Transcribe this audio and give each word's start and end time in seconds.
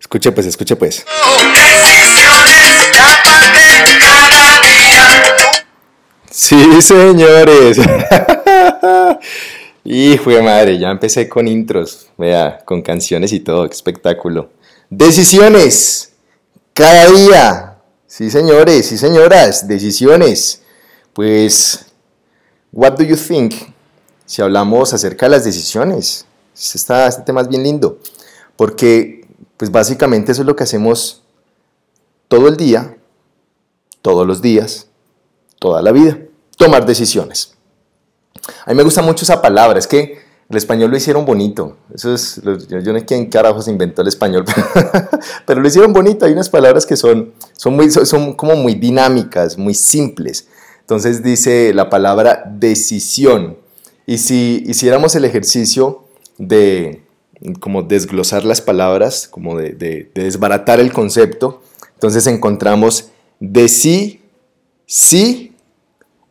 Escuche 0.00 0.32
pues, 0.32 0.46
escuche 0.46 0.76
pues. 0.76 1.04
Sí, 6.30 6.82
señores. 6.82 7.78
Hijo 9.84 10.30
de 10.30 10.42
madre, 10.42 10.78
ya 10.78 10.90
empecé 10.90 11.28
con 11.28 11.48
intros, 11.48 12.08
vea, 12.18 12.58
con 12.64 12.82
canciones 12.82 13.32
y 13.32 13.40
todo, 13.40 13.64
espectáculo. 13.64 14.50
Decisiones, 14.90 16.12
cada 16.74 17.06
día. 17.10 17.78
Sí, 18.06 18.30
señores, 18.30 18.86
sí, 18.86 18.98
señoras, 18.98 19.66
decisiones. 19.66 20.62
Pues, 21.12 21.86
what 22.72 22.92
do 22.98 23.04
you 23.04 23.16
think? 23.16 23.54
Si 24.26 24.42
hablamos 24.42 24.92
acerca 24.92 25.26
de 25.26 25.30
las 25.30 25.44
decisiones, 25.44 26.26
este, 26.54 27.06
este 27.06 27.22
tema 27.22 27.40
es 27.40 27.48
bien 27.48 27.62
lindo, 27.62 27.98
porque, 28.56 29.17
pues 29.58 29.70
básicamente 29.70 30.32
eso 30.32 30.42
es 30.42 30.46
lo 30.46 30.56
que 30.56 30.62
hacemos 30.62 31.22
todo 32.28 32.48
el 32.48 32.56
día, 32.56 32.96
todos 34.00 34.26
los 34.26 34.40
días, 34.40 34.88
toda 35.58 35.82
la 35.82 35.92
vida, 35.92 36.18
tomar 36.56 36.86
decisiones. 36.86 37.54
A 38.64 38.70
mí 38.70 38.76
me 38.76 38.84
gusta 38.84 39.02
mucho 39.02 39.24
esa 39.24 39.42
palabra, 39.42 39.78
es 39.78 39.86
que 39.86 40.20
el 40.48 40.56
español 40.56 40.90
lo 40.90 40.96
hicieron 40.96 41.26
bonito. 41.26 41.76
Eso 41.92 42.14
es, 42.14 42.40
yo, 42.42 42.92
no 42.92 42.98
sé 42.98 43.04
quién 43.04 43.26
carajos 43.26 43.68
inventó 43.68 44.00
el 44.00 44.08
español, 44.08 44.44
pero, 45.46 45.60
lo 45.60 45.68
hicieron 45.68 45.92
bonito. 45.92 46.24
Hay 46.24 46.32
unas 46.32 46.48
palabras 46.48 46.86
que 46.86 46.96
son, 46.96 47.32
son, 47.52 47.74
muy, 47.74 47.90
son 47.90 48.34
como 48.34 48.56
muy 48.56 48.74
dinámicas, 48.74 49.58
muy 49.58 49.74
simples. 49.74 50.48
Entonces 50.80 51.22
dice 51.22 51.74
la 51.74 51.90
palabra 51.90 52.44
decisión. 52.46 53.58
Y 54.06 54.18
si 54.18 54.62
hiciéramos 54.66 55.14
el 55.16 55.26
ejercicio 55.26 56.04
de 56.38 57.02
como 57.60 57.82
desglosar 57.82 58.44
las 58.44 58.60
palabras, 58.60 59.28
como 59.28 59.56
de, 59.56 59.72
de 59.72 60.10
desbaratar 60.14 60.80
el 60.80 60.92
concepto, 60.92 61.62
entonces 61.94 62.26
encontramos 62.26 63.10
de 63.40 63.68
sí, 63.68 64.20
sí 64.86 65.54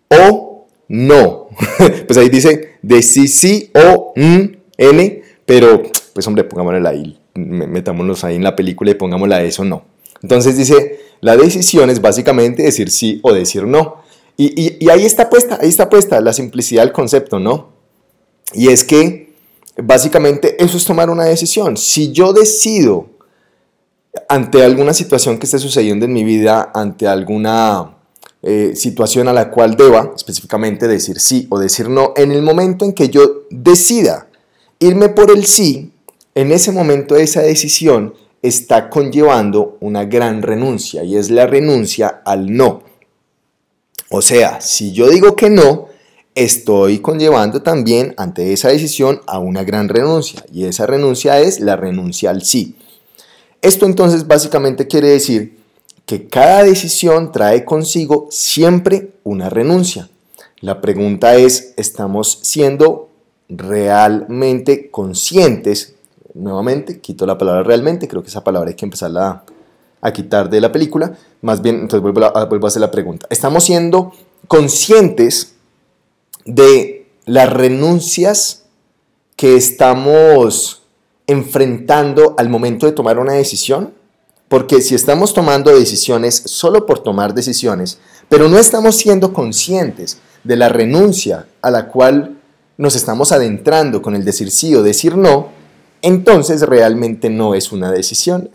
o 0.10 0.66
no. 0.88 1.50
pues 2.08 2.18
ahí 2.18 2.30
dice 2.30 2.78
de 2.82 3.02
sí, 3.02 3.28
sí 3.28 3.72
o 3.74 4.14
n, 4.16 5.24
pero 5.46 5.84
pues 6.14 6.28
hombre, 6.28 6.44
pongámosla 6.44 6.90
ahí, 6.90 7.20
metámonos 7.36 8.24
ahí 8.24 8.36
en 8.36 8.44
la 8.44 8.56
película 8.56 8.92
y 8.92 8.96
pongámosla 8.96 9.44
eso 9.44 9.64
no. 9.64 9.86
Entonces 10.22 10.58
dice, 10.58 11.00
la 11.22 11.38
decisión 11.38 11.90
es 11.90 12.02
básicamente 12.02 12.64
decir 12.64 12.90
sí 12.90 13.20
o 13.24 13.34
decir 13.34 13.64
no. 13.64 14.04
Y, 14.36 14.84
y 14.84 14.90
ahí 14.90 15.04
está 15.04 15.30
puesta, 15.30 15.58
ahí 15.62 15.70
está 15.70 15.90
puesta 15.90 16.22
la 16.22 16.32
simplicidad 16.32 16.84
del 16.84 16.92
concepto, 16.92 17.40
¿no? 17.40 17.74
Y 18.54 18.70
es 18.70 18.84
que 18.84 19.27
básicamente 19.84 20.62
eso 20.64 20.78
es 20.78 20.86
tomar 20.86 21.10
una 21.10 21.26
decisión. 21.26 21.78
Si 21.78 22.12
yo 22.12 22.34
decido 22.34 23.10
ante 24.30 24.64
alguna 24.64 24.94
situación 24.94 25.38
que 25.38 25.46
esté 25.46 25.60
sucediendo 25.60 26.06
en 26.06 26.14
mi 26.14 26.24
vida, 26.24 26.72
ante 26.74 27.08
alguna 27.08 27.98
eh, 28.42 28.74
situación 28.76 29.28
a 29.28 29.34
la 29.34 29.50
cual 29.50 29.76
deba 29.76 30.14
específicamente 30.16 30.88
decir 30.88 31.20
sí 31.20 31.48
o 31.50 31.60
decir 31.60 31.90
no, 31.90 32.14
en 32.16 32.32
el 32.32 32.42
momento 32.42 32.86
en 32.86 32.94
que 32.94 33.10
yo 33.10 33.44
decida 33.50 34.28
irme 34.80 35.10
por 35.10 35.32
el 35.32 35.46
sí, 35.46 35.92
en 36.36 36.52
ese 36.52 36.72
momento 36.72 37.16
esa 37.16 37.42
decisión 37.42 38.14
está 38.42 38.90
conllevando 38.90 39.78
una 39.82 40.06
gran 40.06 40.42
renuncia 40.42 41.04
y 41.04 41.18
es 41.18 41.32
la 41.32 41.48
renuncia 41.48 42.22
al 42.26 42.56
no. 42.56 42.84
O 44.10 44.22
sea, 44.22 44.62
si 44.62 44.94
yo 44.94 45.10
digo 45.10 45.36
que 45.36 45.50
no, 45.50 45.87
estoy 46.38 47.00
conllevando 47.00 47.64
también 47.64 48.14
ante 48.16 48.54
esa 48.54 48.70
decisión 48.70 49.22
a 49.26 49.40
una 49.40 49.64
gran 49.64 49.90
renuncia 49.90 50.46
y 50.54 50.66
esa 50.66 50.86
renuncia 50.86 51.40
es 51.40 51.60
la 51.60 51.76
renuncia 51.76 52.30
al 52.30 52.44
sí. 52.44 52.76
Esto 53.64 53.88
entonces 53.88 54.28
básicamente 54.28 54.86
quiere 54.86 55.10
decir 55.10 55.58
que 56.06 56.28
cada 56.28 56.64
decisión 56.64 57.32
trae 57.32 57.66
consigo 57.66 58.28
siempre 58.30 59.14
una 59.24 59.50
renuncia. 59.50 60.10
La 60.62 60.80
pregunta 60.80 61.36
es, 61.36 61.74
¿estamos 61.76 62.38
siendo 62.44 63.10
realmente 63.50 64.92
conscientes? 64.92 65.96
Nuevamente, 66.36 67.00
quito 67.00 67.26
la 67.26 67.40
palabra 67.40 67.64
realmente, 67.64 68.08
creo 68.08 68.22
que 68.22 68.30
esa 68.30 68.44
palabra 68.44 68.70
hay 68.70 68.76
que 68.76 68.86
empezarla 68.86 69.44
a, 70.02 70.14
quitar 70.14 70.52
de 70.52 70.62
la 70.62 70.72
película. 70.72 71.18
Más 71.42 71.64
bien, 71.64 71.78
entonces 71.78 72.02
vuelvo 72.02 72.26
a, 72.26 72.46
vuelvo 72.46 72.68
a 72.68 72.70
hacer 72.70 72.82
la 72.82 72.92
pregunta. 72.92 73.26
¿Estamos 73.32 73.64
siendo 73.64 74.14
conscientes 74.48 75.57
de 76.48 77.08
las 77.26 77.52
renuncias 77.52 78.64
que 79.36 79.56
estamos 79.56 80.84
enfrentando 81.28 82.34
al 82.38 82.50
momento 82.50 82.86
de 82.86 82.94
tomar 82.94 83.20
una 83.20 83.34
decisión? 83.34 83.94
Porque 84.48 84.82
si 84.82 84.96
estamos 84.96 85.34
tomando 85.34 85.78
decisiones 85.78 86.42
solo 86.46 86.86
por 86.86 87.00
tomar 87.00 87.34
decisiones, 87.34 88.00
pero 88.30 88.48
no 88.48 88.58
estamos 88.58 88.96
siendo 88.96 89.34
conscientes 89.34 90.20
de 90.44 90.56
la 90.56 90.70
renuncia 90.70 91.48
a 91.62 91.70
la 91.70 91.90
cual 91.90 92.38
nos 92.78 92.96
estamos 92.96 93.32
adentrando 93.32 94.02
con 94.02 94.16
el 94.16 94.24
decir 94.24 94.50
sí 94.50 94.74
o 94.74 94.84
decir 94.84 95.18
no, 95.18 95.50
entonces 96.02 96.62
realmente 96.62 97.30
no 97.30 97.56
es 97.56 97.72
una 97.72 97.92
decisión. 97.92 98.50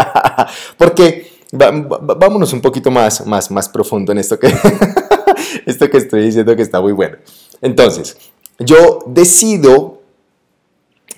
Porque 0.78 1.32
vámonos 1.52 2.52
un 2.54 2.62
poquito 2.62 2.90
más, 2.90 3.26
más, 3.26 3.50
más 3.50 3.68
profundo 3.68 4.12
en 4.12 4.18
esto 4.18 4.38
que, 4.38 4.48
esto 5.66 5.88
que 5.90 5.98
estoy 5.98 6.22
diciendo 6.22 6.54
que 6.56 6.62
está 6.62 6.80
muy 6.80 6.92
bueno. 6.92 7.16
Entonces, 7.60 8.16
yo 8.58 9.00
decido, 9.06 10.02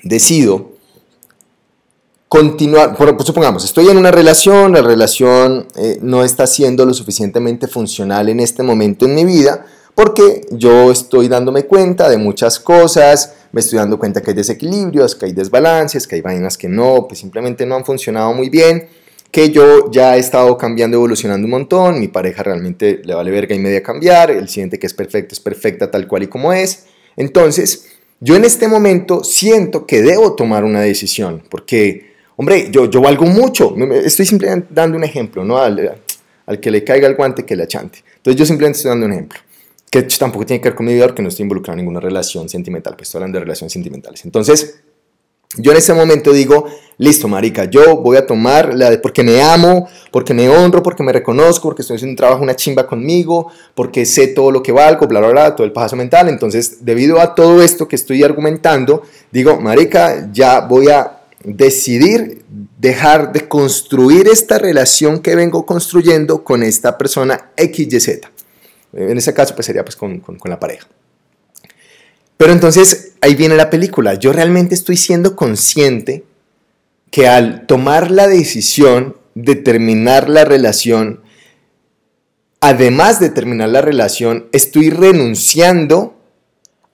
decido 0.02 0.72
continuar, 2.28 2.96
por, 2.96 3.22
supongamos, 3.24 3.64
estoy 3.64 3.88
en 3.88 3.96
una 3.96 4.10
relación, 4.10 4.72
la 4.72 4.82
relación 4.82 5.68
eh, 5.76 5.98
no 6.02 6.24
está 6.24 6.46
siendo 6.46 6.84
lo 6.84 6.92
suficientemente 6.92 7.68
funcional 7.68 8.28
en 8.28 8.40
este 8.40 8.62
momento 8.62 9.04
en 9.04 9.14
mi 9.14 9.24
vida, 9.24 9.64
porque 9.94 10.46
yo 10.50 10.90
estoy 10.90 11.28
dándome 11.28 11.66
cuenta 11.66 12.08
de 12.08 12.18
muchas 12.18 12.58
cosas, 12.58 13.34
me 13.52 13.60
estoy 13.60 13.78
dando 13.78 14.00
cuenta 14.00 14.20
que 14.20 14.32
hay 14.32 14.36
desequilibrios, 14.36 15.14
que 15.14 15.26
hay 15.26 15.32
desbalances, 15.32 16.08
que 16.08 16.16
hay 16.16 16.22
vainas 16.22 16.58
que 16.58 16.68
no, 16.68 17.06
pues 17.06 17.20
simplemente 17.20 17.64
no 17.66 17.76
han 17.76 17.84
funcionado 17.84 18.32
muy 18.32 18.48
bien, 18.50 18.88
que 19.34 19.50
yo 19.50 19.90
ya 19.90 20.16
he 20.16 20.20
estado 20.20 20.56
cambiando, 20.56 20.96
evolucionando 20.96 21.44
un 21.44 21.50
montón, 21.50 21.98
mi 21.98 22.06
pareja 22.06 22.44
realmente 22.44 23.02
le 23.04 23.14
vale 23.14 23.32
verga 23.32 23.52
y 23.54 23.58
media 23.58 23.82
cambiar, 23.82 24.30
él 24.30 24.48
siente 24.48 24.78
que 24.78 24.86
es 24.86 24.94
perfecto, 24.94 25.34
es 25.34 25.40
perfecta 25.40 25.90
tal 25.90 26.06
cual 26.06 26.22
y 26.22 26.26
como 26.28 26.52
es. 26.52 26.84
Entonces, 27.16 27.88
yo 28.20 28.36
en 28.36 28.44
este 28.44 28.68
momento 28.68 29.24
siento 29.24 29.86
que 29.86 30.02
debo 30.02 30.36
tomar 30.36 30.62
una 30.62 30.80
decisión, 30.82 31.42
porque 31.50 32.14
Hombre, 32.36 32.68
yo, 32.70 32.90
yo 32.90 33.00
valgo 33.00 33.26
mucho. 33.26 33.74
Estoy 34.04 34.26
simplemente 34.26 34.68
dando 34.70 34.96
un 34.96 35.04
ejemplo, 35.04 35.44
¿no? 35.44 35.58
Al, 35.58 36.02
al 36.46 36.60
que 36.60 36.70
le 36.70 36.82
caiga 36.82 37.06
el 37.06 37.14
guante, 37.14 37.44
que 37.44 37.54
le 37.54 37.64
achante. 37.64 38.02
Entonces 38.16 38.38
yo 38.38 38.46
simplemente 38.46 38.78
estoy 38.78 38.90
dando 38.90 39.06
un 39.06 39.12
ejemplo. 39.12 39.38
Que 39.90 40.02
tampoco 40.02 40.44
tiene 40.44 40.60
que 40.60 40.70
ver 40.70 40.76
con 40.76 40.86
mi 40.86 40.94
vida 40.94 41.06
porque 41.06 41.22
no 41.22 41.28
estoy 41.28 41.44
involucrado 41.44 41.78
en 41.78 41.84
ninguna 41.84 42.00
relación 42.00 42.48
sentimental. 42.48 42.94
Pues 42.96 43.08
estoy 43.08 43.20
hablando 43.20 43.38
de 43.38 43.44
relaciones 43.44 43.72
sentimentales. 43.72 44.24
Entonces, 44.24 44.80
yo 45.56 45.72
en 45.72 45.78
ese 45.78 45.94
momento 45.94 46.32
digo, 46.32 46.66
listo, 46.98 47.28
marica, 47.28 47.64
yo 47.64 47.96
voy 47.96 48.16
a 48.16 48.26
tomar 48.26 48.74
la 48.74 48.90
de 48.90 48.98
porque 48.98 49.22
me 49.22 49.42
amo, 49.42 49.88
porque 50.10 50.34
me 50.34 50.48
honro, 50.48 50.82
porque 50.82 51.02
me 51.02 51.12
reconozco, 51.12 51.68
porque 51.68 51.82
estoy 51.82 51.96
haciendo 51.96 52.12
un 52.12 52.16
trabajo, 52.16 52.42
una 52.42 52.56
chimba 52.56 52.86
conmigo, 52.86 53.50
porque 53.74 54.04
sé 54.04 54.28
todo 54.28 54.50
lo 54.50 54.62
que 54.62 54.72
valgo, 54.72 55.06
bla, 55.06 55.20
bla, 55.20 55.28
bla, 55.30 55.56
todo 55.56 55.66
el 55.66 55.72
paso 55.72 55.96
mental. 55.96 56.28
Entonces, 56.28 56.84
debido 56.84 57.20
a 57.20 57.34
todo 57.34 57.62
esto 57.62 57.88
que 57.88 57.96
estoy 57.96 58.22
argumentando, 58.22 59.02
digo, 59.30 59.60
marica, 59.60 60.28
ya 60.32 60.60
voy 60.60 60.88
a 60.88 61.20
decidir 61.44 62.42
dejar 62.78 63.32
de 63.32 63.46
construir 63.48 64.28
esta 64.28 64.58
relación 64.58 65.20
que 65.20 65.34
vengo 65.34 65.66
construyendo 65.66 66.42
con 66.42 66.62
esta 66.62 66.96
persona 66.96 67.50
XYZ. 67.56 68.20
En 68.92 69.18
ese 69.18 69.34
caso, 69.34 69.54
pues 69.54 69.66
sería 69.66 69.84
pues 69.84 69.96
con, 69.96 70.20
con 70.20 70.50
la 70.50 70.58
pareja. 70.58 70.86
Pero 72.36 72.52
entonces 72.52 73.12
ahí 73.20 73.34
viene 73.34 73.56
la 73.56 73.70
película. 73.70 74.14
Yo 74.14 74.32
realmente 74.32 74.74
estoy 74.74 74.96
siendo 74.96 75.36
consciente 75.36 76.24
que 77.10 77.28
al 77.28 77.66
tomar 77.66 78.10
la 78.10 78.26
decisión 78.26 79.16
de 79.34 79.54
terminar 79.54 80.28
la 80.28 80.44
relación, 80.44 81.20
además 82.60 83.20
de 83.20 83.30
terminar 83.30 83.68
la 83.68 83.82
relación, 83.82 84.46
estoy 84.52 84.90
renunciando 84.90 86.16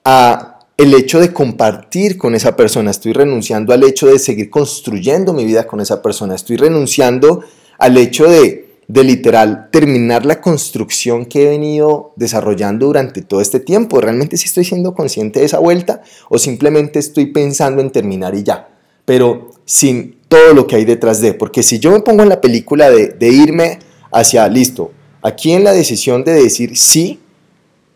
a 0.03 0.59
el 0.77 0.93
hecho 0.93 1.19
de 1.19 1.31
compartir 1.31 2.17
con 2.17 2.33
esa 2.33 2.55
persona, 2.55 2.91
estoy 2.91 3.13
renunciando 3.13 3.73
al 3.73 3.83
hecho 3.83 4.07
de 4.07 4.17
seguir 4.17 4.49
construyendo 4.49 5.33
mi 5.33 5.45
vida 5.45 5.67
con 5.67 5.79
esa 5.79 6.01
persona, 6.01 6.33
estoy 6.33 6.57
renunciando 6.57 7.43
al 7.77 7.97
hecho 7.97 8.27
de, 8.27 8.70
de 8.91 9.05
literal 9.05 9.69
terminar 9.71 10.25
la 10.25 10.41
construcción 10.41 11.25
que 11.25 11.43
he 11.43 11.49
venido 11.49 12.11
desarrollando 12.17 12.87
durante 12.87 13.21
todo 13.21 13.39
este 13.39 13.61
tiempo. 13.61 14.01
¿Realmente 14.01 14.35
si 14.35 14.47
estoy 14.47 14.65
siendo 14.65 14.93
consciente 14.93 15.39
de 15.39 15.45
esa 15.45 15.59
vuelta 15.59 16.01
o 16.29 16.37
simplemente 16.37 16.99
estoy 16.99 17.27
pensando 17.27 17.81
en 17.81 17.91
terminar 17.91 18.35
y 18.35 18.43
ya? 18.43 18.67
Pero 19.05 19.51
sin 19.63 20.17
todo 20.27 20.53
lo 20.53 20.67
que 20.67 20.75
hay 20.75 20.83
detrás 20.83 21.21
de, 21.21 21.33
porque 21.33 21.63
si 21.63 21.79
yo 21.79 21.91
me 21.91 22.01
pongo 22.01 22.23
en 22.23 22.29
la 22.29 22.41
película 22.41 22.89
de, 22.89 23.07
de 23.07 23.29
irme 23.29 23.79
hacia, 24.11 24.47
listo, 24.49 24.91
aquí 25.21 25.53
en 25.53 25.63
la 25.63 25.71
decisión 25.71 26.25
de 26.25 26.33
decir 26.33 26.77
sí, 26.77 27.21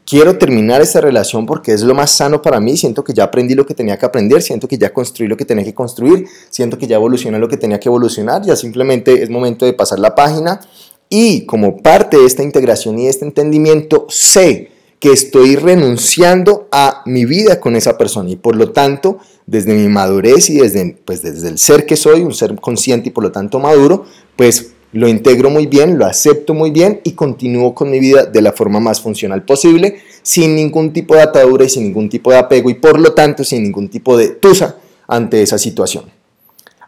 quiero 0.06 0.38
terminar 0.38 0.81
esta 0.81 1.02
relación 1.02 1.46
porque 1.46 1.74
es 1.74 1.81
lo 1.81 1.96
más 1.96 2.12
sano 2.12 2.42
para 2.42 2.60
mí, 2.60 2.78
siento 2.78 3.04
que 3.04 3.13
ya 3.13 3.24
aprendí 3.25 3.56
lo 3.56 3.66
que 3.66 3.74
tenía 3.74 3.98
que 3.98 4.06
aprender, 4.06 4.42
siento 4.42 4.68
que 4.68 4.78
ya 4.78 4.94
construí 4.94 5.28
lo 5.28 5.36
que 5.36 5.46
tenía 5.46 5.66
que 5.66 5.74
construir, 5.74 6.28
siento 6.50 6.78
que 6.78 6.88
ya 6.88 6.96
evolucioné 6.96 7.40
lo 7.40 7.50
que 7.50 7.57
tenía 7.57 7.80
que 7.80 7.90
evolucionar, 7.90 8.44
ya 8.44 8.56
simplemente 8.56 9.24
es 9.24 9.30
momento 9.30 9.66
de 9.66 9.74
pasar 9.74 10.00
la 10.00 10.13
página 10.16 10.62
y 11.10 11.46
como 11.46 11.78
parte 11.78 12.18
de 12.18 12.25
esta 12.25 12.44
integración 12.44 13.00
y 13.00 13.06
de 13.06 13.10
este 13.10 13.25
entendimiento, 13.25 14.06
sé 14.10 14.72
que 15.00 15.12
estoy 15.12 15.56
renunciando 15.56 16.68
a 16.72 17.04
mi 17.06 17.25
vida 17.25 17.60
con 17.60 17.75
esa 17.75 17.98
persona 17.98 18.30
y 18.30 18.38
por 18.38 18.56
lo 18.56 18.72
tanto, 18.72 19.19
desde 19.46 19.74
mi 19.74 19.88
madurez 19.88 20.50
y 20.50 20.58
desde, 20.58 20.98
pues 21.06 21.22
desde 21.22 21.50
el 21.50 21.60
ser 21.60 21.86
que 21.86 21.96
soy, 21.96 22.22
un 22.22 22.34
ser 22.34 22.56
consciente 22.56 23.10
y 23.10 23.12
por 23.12 23.24
lo 23.24 23.31
tanto 23.31 23.60
maduro, 23.60 24.06
pues 24.36 24.75
lo 24.95 25.09
integro 25.09 25.50
muy 25.50 25.68
bien, 25.68 26.00
lo 26.00 26.06
acepto 26.06 26.53
muy 26.53 26.71
bien 26.71 27.01
y 27.03 27.12
continúo 27.12 27.75
con 27.75 27.92
mi 27.92 28.00
vida 28.00 28.25
de 28.25 28.42
la 28.42 28.53
forma 28.53 28.80
más 28.80 29.01
funcional 29.01 29.44
posible, 29.44 29.97
sin 30.24 30.56
ningún 30.56 30.94
tipo 30.94 31.15
de 31.15 31.21
atadura 31.21 31.65
y 31.65 31.69
sin 31.69 31.83
ningún 31.83 32.07
tipo 32.07 32.31
de 32.31 32.38
apego 32.38 32.69
y 32.69 32.75
por 32.75 32.97
lo 32.97 33.13
tanto 33.13 33.44
sin 33.44 33.62
ningún 33.62 33.89
tipo 33.89 34.15
de 34.15 34.30
tusa 34.30 34.77
ante 35.06 35.42
esa 35.42 35.57
situación. 35.57 36.06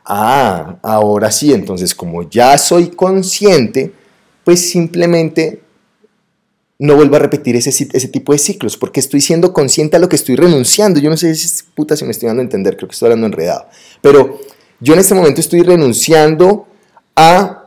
Ah, 0.05 0.77
ahora 0.83 1.29
sí, 1.31 1.51
entonces 1.51 1.93
como 1.93 2.29
ya 2.29 2.57
soy 2.57 2.91
consciente, 2.91 3.91
pues 4.45 4.69
simplemente 4.69 5.59
no 6.79 6.95
vuelvo 6.95 7.17
a 7.17 7.19
repetir 7.19 7.57
ese, 7.57 8.07
tipo 8.07 8.31
de 8.31 8.39
ciclos, 8.39 8.77
porque 8.77 9.01
estoy 9.01 9.19
siendo 9.19 9.51
consciente 9.51 9.97
a 9.97 9.99
lo 9.99 10.07
que 10.07 10.15
estoy 10.15 10.37
renunciando. 10.37 11.01
Yo 11.01 11.09
no 11.09 11.17
sé 11.17 11.35
si 11.35 11.61
puta 11.75 11.97
si 11.97 12.05
me 12.05 12.11
estoy 12.11 12.27
dando 12.27 12.39
a 12.39 12.45
entender, 12.45 12.77
creo 12.77 12.87
que 12.87 12.93
estoy 12.93 13.07
hablando 13.07 13.25
enredado. 13.25 13.65
Pero 13.99 14.39
yo 14.79 14.93
en 14.93 14.99
este 14.99 15.13
momento 15.13 15.41
estoy 15.41 15.61
renunciando 15.61 16.67
a 17.13 17.66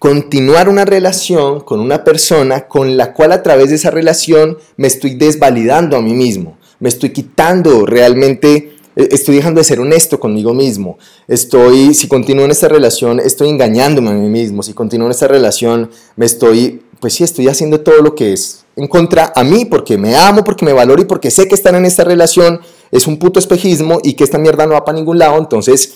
continuar 0.00 0.70
una 0.70 0.86
relación 0.86 1.60
con 1.60 1.78
una 1.78 2.04
persona 2.04 2.66
con 2.68 2.96
la 2.96 3.12
cual 3.12 3.32
a 3.32 3.42
través 3.42 3.68
de 3.68 3.76
esa 3.76 3.90
relación 3.90 4.56
me 4.78 4.88
estoy 4.88 5.14
desvalidando 5.14 5.94
a 5.94 6.00
mí 6.00 6.14
mismo, 6.14 6.56
me 6.78 6.88
estoy 6.88 7.10
quitando 7.10 7.84
realmente, 7.84 8.72
eh, 8.96 9.08
estoy 9.12 9.36
dejando 9.36 9.60
de 9.60 9.64
ser 9.64 9.78
honesto 9.78 10.18
conmigo 10.18 10.54
mismo, 10.54 10.96
estoy, 11.28 11.92
si 11.92 12.08
continúo 12.08 12.46
en 12.46 12.50
esta 12.50 12.66
relación, 12.66 13.20
estoy 13.20 13.50
engañándome 13.50 14.08
a 14.08 14.14
mí 14.14 14.30
mismo, 14.30 14.62
si 14.62 14.72
continúo 14.72 15.06
en 15.06 15.10
esta 15.10 15.28
relación, 15.28 15.90
me 16.16 16.24
estoy, 16.24 16.80
pues 16.98 17.12
sí, 17.12 17.22
estoy 17.22 17.48
haciendo 17.48 17.80
todo 17.80 18.00
lo 18.00 18.14
que 18.14 18.32
es 18.32 18.64
en 18.76 18.88
contra 18.88 19.34
a 19.36 19.44
mí, 19.44 19.66
porque 19.66 19.98
me 19.98 20.16
amo, 20.16 20.44
porque 20.44 20.64
me 20.64 20.72
valoro 20.72 21.02
y 21.02 21.04
porque 21.04 21.30
sé 21.30 21.46
que 21.46 21.54
estar 21.54 21.74
en 21.74 21.84
esta 21.84 22.04
relación 22.04 22.60
es 22.90 23.06
un 23.06 23.18
puto 23.18 23.38
espejismo 23.38 23.98
y 24.02 24.14
que 24.14 24.24
esta 24.24 24.38
mierda 24.38 24.64
no 24.66 24.72
va 24.72 24.84
para 24.86 24.96
ningún 24.96 25.18
lado, 25.18 25.36
entonces 25.36 25.92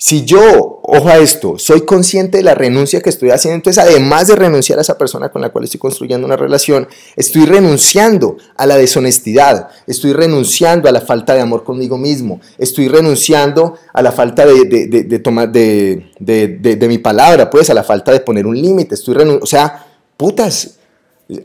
si 0.00 0.24
yo, 0.24 0.80
ojo 0.84 1.08
a 1.08 1.18
esto, 1.18 1.58
soy 1.58 1.80
consciente 1.80 2.38
de 2.38 2.44
la 2.44 2.54
renuncia 2.54 3.00
que 3.00 3.08
estoy 3.08 3.30
haciendo, 3.30 3.56
entonces 3.56 3.82
además 3.82 4.28
de 4.28 4.36
renunciar 4.36 4.78
a 4.78 4.82
esa 4.82 4.96
persona 4.96 5.28
con 5.30 5.42
la 5.42 5.48
cual 5.48 5.64
estoy 5.64 5.80
construyendo 5.80 6.24
una 6.24 6.36
relación, 6.36 6.86
estoy 7.16 7.46
renunciando 7.46 8.36
a 8.56 8.64
la 8.66 8.76
deshonestidad, 8.76 9.70
estoy 9.88 10.12
renunciando 10.12 10.88
a 10.88 10.92
la 10.92 11.00
falta 11.00 11.34
de 11.34 11.40
amor 11.40 11.64
conmigo 11.64 11.98
mismo, 11.98 12.40
estoy 12.58 12.86
renunciando 12.86 13.74
a 13.92 14.00
la 14.00 14.12
falta 14.12 14.46
de, 14.46 14.66
de, 14.86 15.18
tomar 15.18 15.50
de, 15.50 16.78
mi 16.88 16.98
palabra, 16.98 17.50
pues 17.50 17.68
a 17.68 17.74
la 17.74 17.82
falta 17.82 18.12
de 18.12 18.20
poner 18.20 18.46
un 18.46 18.56
límite, 18.56 18.94
estoy 18.94 19.14
renunciando, 19.14 19.42
o 19.42 19.48
sea, 19.48 19.84
putas, 20.16 20.76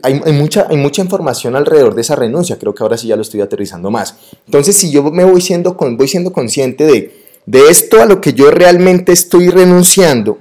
hay, 0.00 0.32
mucha, 0.32 0.68
hay 0.70 0.76
mucha 0.76 1.02
información 1.02 1.56
alrededor 1.56 1.96
de 1.96 2.02
esa 2.02 2.14
renuncia, 2.14 2.56
creo 2.56 2.72
que 2.72 2.84
ahora 2.84 2.96
sí 2.96 3.08
ya 3.08 3.16
lo 3.16 3.22
estoy 3.22 3.40
aterrizando 3.40 3.90
más. 3.90 4.14
Entonces, 4.46 4.76
si 4.76 4.92
yo 4.92 5.02
me 5.10 5.24
voy 5.24 5.40
siendo, 5.40 5.74
voy 5.74 6.06
siendo 6.06 6.32
consciente 6.32 6.86
de 6.86 7.23
de 7.46 7.68
esto 7.68 8.00
a 8.00 8.06
lo 8.06 8.20
que 8.20 8.32
yo 8.32 8.50
realmente 8.50 9.12
estoy 9.12 9.48
renunciando, 9.50 10.40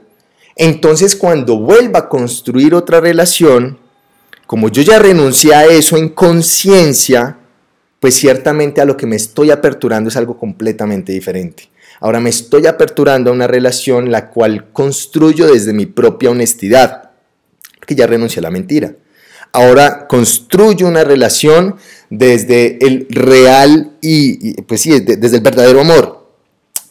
entonces 0.55 1.15
cuando 1.15 1.57
vuelva 1.57 1.99
a 1.99 2.09
construir 2.09 2.75
otra 2.75 3.01
relación, 3.01 3.79
como 4.45 4.69
yo 4.69 4.81
ya 4.81 4.99
renuncié 4.99 5.55
a 5.55 5.65
eso 5.65 5.97
en 5.97 6.09
conciencia, 6.09 7.37
pues 7.99 8.15
ciertamente 8.15 8.81
a 8.81 8.85
lo 8.85 8.97
que 8.97 9.07
me 9.07 9.15
estoy 9.15 9.49
aperturando 9.49 10.09
es 10.09 10.17
algo 10.17 10.37
completamente 10.37 11.11
diferente. 11.11 11.69
Ahora 11.99 12.19
me 12.19 12.29
estoy 12.29 12.67
aperturando 12.67 13.29
a 13.29 13.33
una 13.33 13.47
relación 13.47 14.11
la 14.11 14.29
cual 14.29 14.71
construyo 14.71 15.47
desde 15.47 15.73
mi 15.73 15.85
propia 15.85 16.31
honestidad, 16.31 17.11
porque 17.79 17.95
ya 17.95 18.05
renuncié 18.05 18.39
a 18.39 18.43
la 18.43 18.51
mentira. 18.51 18.93
Ahora 19.53 20.07
construyo 20.07 20.87
una 20.87 21.03
relación 21.03 21.77
desde 22.09 22.85
el 22.85 23.07
real 23.09 23.97
y, 24.01 24.61
pues 24.63 24.81
sí, 24.81 24.99
desde 24.99 25.37
el 25.37 25.43
verdadero 25.43 25.81
amor, 25.81 26.22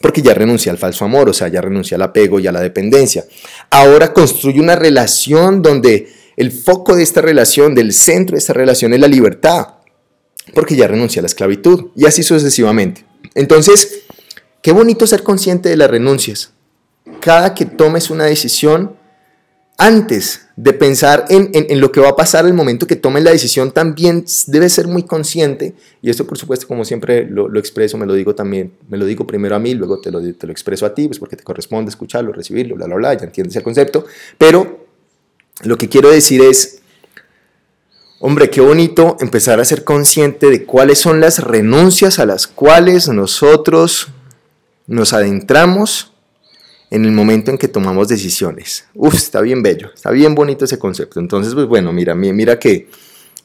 porque 0.03 0.21
ya 0.21 0.33
renuncia 0.33 0.69
al 0.69 0.77
falso 0.77 1.05
amor, 1.05 1.29
o 1.29 1.33
sea, 1.33 1.47
ya 1.47 1.61
renuncia 1.61 1.95
al 1.95 2.01
apego 2.01 2.37
y 2.37 2.45
a 2.45 2.51
la 2.51 2.59
dependencia. 2.59 3.23
Ahora 3.69 4.11
construye 4.11 4.59
una 4.59 4.75
relación 4.75 5.61
donde 5.61 6.11
el 6.35 6.51
foco 6.51 6.97
de 6.97 7.03
esta 7.03 7.21
relación, 7.21 7.73
del 7.73 7.93
centro 7.93 8.33
de 8.33 8.39
esta 8.39 8.51
relación 8.51 8.93
es 8.93 8.99
la 8.99 9.07
libertad, 9.07 9.75
porque 10.53 10.75
ya 10.75 10.89
renuncia 10.89 11.21
a 11.21 11.23
la 11.23 11.27
esclavitud, 11.27 11.91
y 11.95 12.05
así 12.05 12.21
sucesivamente. 12.21 13.05
Entonces, 13.33 14.01
qué 14.61 14.73
bonito 14.73 15.07
ser 15.07 15.23
consciente 15.23 15.69
de 15.69 15.77
las 15.77 15.89
renuncias. 15.89 16.51
Cada 17.21 17.53
que 17.53 17.63
tomes 17.63 18.09
una 18.09 18.25
decisión, 18.25 18.97
antes 19.77 20.42
de 20.55 20.73
pensar 20.73 21.25
en, 21.29 21.81
lo 21.81 21.91
que 21.91 21.99
va 21.99 22.09
a 22.09 22.15
pasar 22.15 22.45
el 22.45 22.53
momento 22.53 22.85
que 22.85 22.95
tomen 22.95 23.23
la 23.23 23.31
decisión, 23.31 23.71
también 23.71 24.25
debe 24.47 24.69
ser 24.69 24.87
muy 24.87 25.03
consciente, 25.03 25.73
y 26.01 26.11
esto 26.11 26.27
por 26.27 26.37
supuesto 26.37 26.67
como 26.67 26.85
siempre 26.85 27.25
lo, 27.25 27.57
expreso, 27.57 27.97
me 27.97 28.05
lo 28.05 28.13
digo 28.13 28.35
también, 28.35 28.73
me 28.87 28.97
lo 28.97 29.05
digo 29.05 29.25
primero 29.25 29.55
a 29.55 29.59
mí, 29.59 29.73
luego 29.73 29.99
te 29.99 30.11
lo, 30.11 30.21
te 30.21 30.45
lo 30.45 30.51
expreso 30.51 30.85
a 30.85 30.93
ti, 30.93 31.07
pues 31.07 31.17
porque 31.17 31.35
te 31.35 31.43
corresponde 31.43 31.89
escucharlo, 31.89 32.31
recibirlo, 32.33 32.75
bla, 32.75 32.85
bla, 32.85 32.95
bla, 32.95 33.13
ya 33.15 33.25
entiendes 33.25 33.55
el 33.55 33.63
concepto, 33.63 34.05
pero 34.37 34.85
lo 35.63 35.77
que 35.77 35.89
quiero 35.89 36.11
decir 36.11 36.41
es, 36.41 36.81
hombre, 38.19 38.51
qué 38.51 38.61
bonito 38.61 39.17
empezar 39.21 39.59
a 39.59 39.65
ser 39.65 39.83
consciente 39.83 40.51
de 40.51 40.65
cuáles 40.65 40.99
son 40.99 41.19
las 41.19 41.39
renuncias 41.39 42.19
a 42.19 42.27
las 42.27 42.45
cuales 42.45 43.09
nosotros 43.09 44.09
nos 44.85 45.13
adentramos 45.13 46.12
en 46.93 47.05
el 47.05 47.11
momento 47.11 47.49
en 47.49 47.57
que 47.57 47.67
tomamos 47.67 48.07
decisiones. 48.07 48.85
Uf, 48.93 49.15
está 49.15 49.41
bien 49.41 49.63
bello, 49.63 49.89
está 49.95 50.11
bien 50.11 50.35
bonito 50.35 50.65
ese 50.65 50.77
concepto. 50.77 51.19
Entonces, 51.19 51.55
pues 51.55 51.65
bueno, 51.65 51.91
mira, 51.91 52.13
mira 52.13 52.59
que 52.59 52.87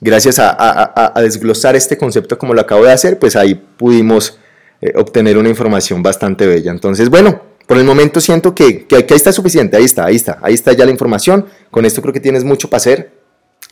gracias 0.03 0.39
a, 0.39 1.15
desglosar 1.17 1.75
este 1.75 1.97
concepto 1.97 2.37
como 2.37 2.53
lo 2.53 2.61
acabo 2.61 2.85
de 2.85 2.93
hacer, 2.93 3.19
pues 3.19 3.37
ahí 3.37 3.55
pudimos 3.55 4.39
eh, 4.83 4.93
obtener 4.97 5.39
una 5.39 5.49
información 5.49 6.03
bastante 6.03 6.47
bella. 6.47 6.71
Entonces, 6.71 7.09
bueno, 7.09 7.41
por 7.67 7.79
el 7.79 7.85
momento 7.85 8.21
siento 8.21 8.55
que, 8.55 8.87
que, 8.87 9.07
que 9.07 9.15
ahí 9.15 9.17
está 9.17 9.33
suficiente, 9.33 9.79
ahí 9.79 9.85
está, 9.85 10.05
ahí 10.05 10.17
está, 10.17 10.39
ahí 10.43 10.53
está 10.53 10.75
ya 10.75 10.85
la 10.85 10.91
información. 10.91 11.47
Con 11.71 11.87
esto 11.87 12.03
creo 12.03 12.13
que 12.13 12.21
tienes 12.21 12.45
mucho 12.45 12.69
para 12.69 12.77
hacer. 12.77 13.18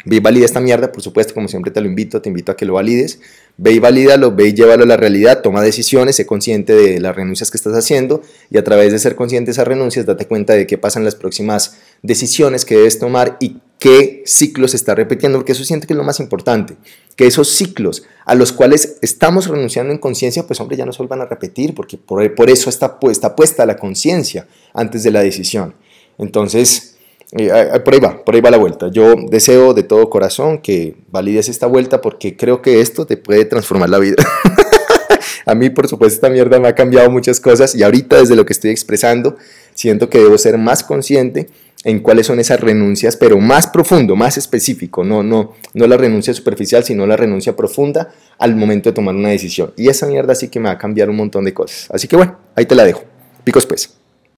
Ve 0.07 0.17
y 0.17 0.21
valida 0.21 0.45
esta 0.45 0.61
mierda, 0.61 0.93
por 0.93 1.03
supuesto, 1.03 1.35
como 1.35 1.49
siempre 1.49 1.73
te 1.73 1.81
lo 1.81 1.89
invito, 1.89 2.23
te 2.23 2.29
invito 2.29 2.53
a 2.53 2.57
que 2.57 2.65
lo 2.65 2.75
valides. 2.75 3.19
Ve 3.57 3.73
y 3.73 3.81
valídalo, 3.81 4.31
ve 4.31 4.49
y 4.49 4.55
llévalo 4.55 4.85
a 4.85 4.87
la 4.87 4.97
realidad, 4.97 5.43
toma 5.43 5.63
decisiones, 5.63 6.15
sé 6.15 6.27
consciente 6.27 6.75
de 6.75 7.01
las 7.01 7.17
renuncias 7.17 7.51
que 7.51 7.57
estás 7.57 7.75
haciendo 7.75 8.23
y 8.49 8.57
a 8.57 8.63
través 8.63 8.93
de 8.93 9.01
ser 9.01 9.17
consciente 9.17 9.47
de 9.47 9.53
esas 9.53 9.67
renuncias, 9.67 10.07
date 10.07 10.27
cuenta 10.27 10.53
de 10.53 10.65
qué 10.65 10.79
pasan 10.79 11.05
las 11.05 11.17
próximas 11.17 11.79
decisiones 12.03 12.65
que 12.65 12.77
debes 12.77 13.01
tomar 13.01 13.37
y 13.41 13.57
qué 13.81 14.23
ciclos 14.27 14.71
se 14.71 14.77
está 14.77 14.95
repitiendo, 14.95 15.39
porque 15.39 15.53
eso 15.53 15.65
siente 15.65 15.89
que 15.89 15.95
es 15.95 15.97
lo 15.97 16.05
más 16.05 16.21
importante, 16.21 16.77
que 17.17 17.27
esos 17.27 17.49
ciclos 17.49 18.05
a 18.25 18.37
los 18.37 18.53
cuales 18.53 18.99
estamos 19.03 19.49
renunciando 19.49 19.93
en 19.93 19.99
conciencia, 19.99 20.47
pues 20.47 20.61
hombre, 20.61 20.77
ya 20.77 20.87
no 20.87 20.93
se 20.93 20.99
vuelvan 20.99 21.23
a 21.23 21.27
repetir, 21.27 21.75
porque 21.75 21.99
por, 21.99 22.33
por 22.37 22.49
eso 22.49 22.71
está, 22.71 22.97
está 23.11 23.35
puesta 23.35 23.67
la 23.67 23.77
conciencia 23.77 24.47
antes 24.73 25.03
de 25.03 25.11
la 25.11 25.21
decisión. 25.21 25.75
Entonces, 26.17 26.96
por 27.31 27.95
ahí 27.95 28.01
va, 28.01 28.25
por 28.25 28.35
ahí 28.35 28.41
va 28.41 28.51
la 28.51 28.57
vuelta. 28.57 28.89
Yo 28.89 29.15
deseo 29.29 29.75
de 29.75 29.83
todo 29.83 30.09
corazón 30.09 30.59
que 30.59 30.97
valides 31.11 31.49
esta 31.49 31.67
vuelta 31.67 32.01
porque 32.01 32.37
creo 32.37 32.63
que 32.63 32.81
esto 32.81 33.07
te 33.07 33.17
puede 33.17 33.45
transformar 33.45 33.91
la 33.91 33.99
vida. 33.99 34.17
a 35.47 35.55
mí, 35.55 35.71
por 35.71 35.89
supuesto, 35.89 36.15
esta 36.15 36.31
mierda 36.31 36.61
me 36.61 36.69
ha 36.69 36.75
cambiado 36.75 37.11
muchas 37.11 37.41
cosas 37.41 37.75
y 37.75 37.83
ahorita 37.83 38.19
desde 38.19 38.37
lo 38.37 38.47
que 38.47 38.53
estoy 38.53 38.71
expresando, 38.71 39.37
siento 39.75 40.09
que 40.09 40.19
debo 40.19 40.39
ser 40.39 40.57
más 40.57 40.85
consciente 40.85 41.49
en 41.85 42.01
cuáles 42.01 42.27
son 42.27 42.41
esas 42.41 42.61
renuncias, 42.61 43.17
pero 43.17 43.39
más 43.39 43.67
profundo, 43.67 44.17
más 44.17 44.37
específico, 44.39 45.05
no, 45.05 45.23
no, 45.23 45.55
no 45.75 45.87
la 45.87 45.97
renuncia 45.97 46.35
superficial, 46.35 46.83
sino 46.83 47.07
la 47.07 47.17
renuncia 47.17 47.55
profunda 47.55 48.13
al 48.39 48.57
momento 48.57 48.91
de 48.91 48.95
tomar 48.95 49.15
una 49.15 49.29
decisión. 49.29 49.73
Y 49.77 49.89
esa 49.89 50.07
mierda 50.07 50.35
sí 50.35 50.49
que 50.49 50.59
me 50.59 50.67
va 50.69 50.73
a 50.73 50.79
cambiar 50.79 51.11
un 51.11 51.17
montón 51.17 51.45
de 51.45 51.55
cosas. 51.55 51.89
Así 51.93 52.09
que 52.09 52.17
bueno, 52.17 52.39
ahí 52.55 52.67
te 52.67 52.75
la 52.75 52.85
dejo. 52.85 53.05
Picos 53.45 53.67
pues. 53.67 54.06